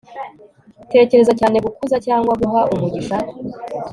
Tekereza 0.91 1.33
cyane 1.39 1.57
gukuza 1.65 1.97
cyangwa 2.05 2.33
guha 2.41 2.61
umugisha 2.73 3.17